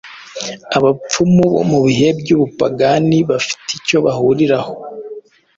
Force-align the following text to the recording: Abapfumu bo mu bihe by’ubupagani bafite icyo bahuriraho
Abapfumu 0.77 1.43
bo 1.53 1.61
mu 1.71 1.79
bihe 1.85 2.07
by’ubupagani 2.19 3.17
bafite 3.29 3.69
icyo 3.77 3.97
bahuriraho 4.05 4.73